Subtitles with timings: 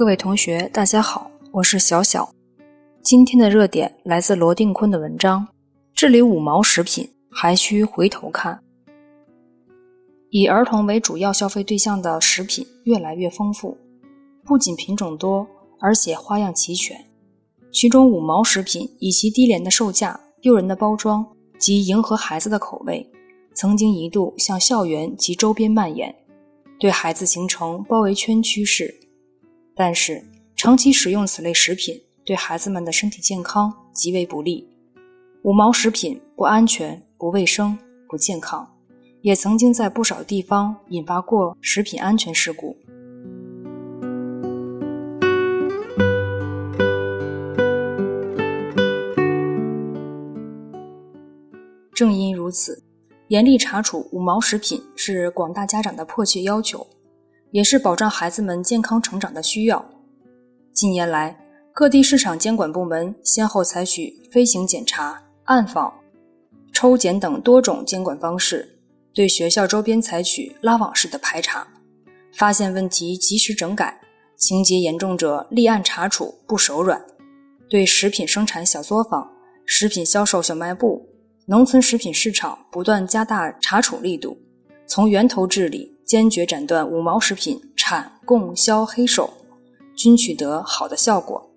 [0.00, 2.32] 各位同学，大家好，我是小小。
[3.02, 5.46] 今天的热点来自罗定坤的文章：
[5.92, 8.62] 治理五毛食品还需回头看。
[10.30, 13.76] 以儿童为主要消费对象的食品越来越丰富，
[14.42, 15.46] 不仅品种多，
[15.78, 16.96] 而且花样齐全。
[17.70, 21.26] 其中五毛食品以其低廉的售价、诱人的包装
[21.58, 23.06] 及迎合孩子的口味，
[23.52, 26.16] 曾经一度向校园及周边蔓延。
[26.78, 28.98] 对孩子形成包围圈趋势，
[29.82, 30.22] 但是
[30.54, 34.68] 长期食用此类食品对孩子们的身体健康极为不利。
[35.40, 38.70] 五毛食品不安全、不卫生、不健康，
[39.22, 42.76] 也曾经在不少地方引发过食品安全事故。
[51.94, 52.84] 正因如此。
[53.28, 56.86] 严厉查处五毛食品是广大家长的迫切要求，
[57.50, 59.84] 也是保障孩子们健康成长的需要。
[60.72, 61.36] 近年来，
[61.72, 65.92] 各地市场监管部门先后采取飞行检查、暗访、
[66.72, 68.78] 抽检等多种监管方式，
[69.12, 71.66] 对学校周边采取拉网式的排查，
[72.34, 74.00] 发现问题及时整改，
[74.36, 77.04] 情节严重者立案查处不手软。
[77.68, 79.30] 对食品生产小作坊、
[79.64, 81.06] 食品销售小卖部。
[81.46, 84.38] 农村食品市场不断加大查处力度，
[84.86, 89.32] 从源头治理，坚决斩断五毛食品产供销黑手，
[89.94, 91.52] 均取得好的效果。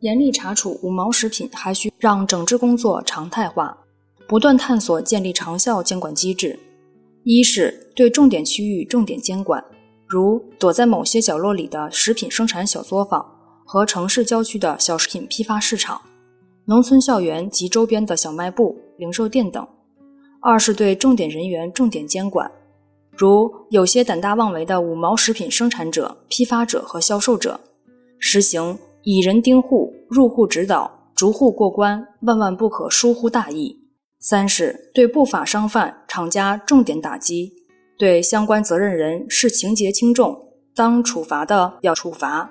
[0.00, 3.76] 严厉查处五毛食品，还需让整治工作常态化，
[4.26, 6.58] 不断探索建立长效监管机制。
[7.22, 9.62] 一是对重点区域重点监管，
[10.06, 13.22] 如躲在某些角落里的食品生产小作坊
[13.66, 16.00] 和城市郊区的小食品批发市场。
[16.64, 19.62] 农村校园及周边的小卖部、零售店等；
[20.40, 22.50] 二是对重点人员重点监管，
[23.16, 27.58] 如有些胆大妄为的五毛食品生产者、批发者和销售者，
[28.18, 33.78] 实行以人盯户、入户指导、逐户过关，万万不可疏忽大意；
[34.20, 37.54] 三是对不法商贩、厂家重点打击，
[37.98, 40.36] 对相关责任人视情节轻重，
[40.74, 42.50] 当处罚的要处罚，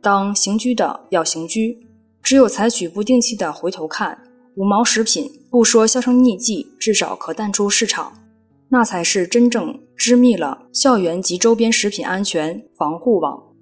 [0.00, 1.78] 当刑拘的要刑拘。
[2.22, 4.18] 只有采取不定期的回头看，
[4.56, 8.12] 五毛食品不说销声匿迹，至少可淡出市场，
[8.70, 13.55] 那才是真正织密了校园及周边食品安全防护网。